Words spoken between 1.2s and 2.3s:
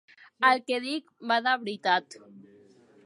va de veritat.